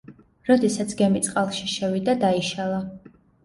როდესაც 0.47 0.95
გემი 1.03 1.21
წყალში 1.29 1.71
შევიდა, 1.77 2.19
დაიშალა. 2.27 2.85